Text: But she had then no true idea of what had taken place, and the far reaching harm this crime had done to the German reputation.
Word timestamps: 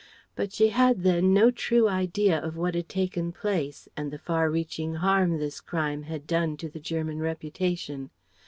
But 0.35 0.51
she 0.51 0.69
had 0.69 1.03
then 1.03 1.31
no 1.31 1.51
true 1.51 1.87
idea 1.87 2.39
of 2.39 2.57
what 2.57 2.73
had 2.73 2.89
taken 2.89 3.31
place, 3.31 3.87
and 3.95 4.09
the 4.09 4.17
far 4.17 4.49
reaching 4.49 4.95
harm 4.95 5.37
this 5.37 5.61
crime 5.61 6.01
had 6.01 6.25
done 6.25 6.57
to 6.57 6.69
the 6.69 6.79
German 6.79 7.19
reputation. 7.19 8.09